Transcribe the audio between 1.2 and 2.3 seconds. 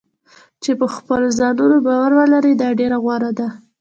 ځانونو باور